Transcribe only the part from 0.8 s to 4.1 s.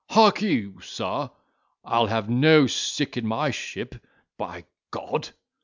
sir, I'll have no sick in my ship,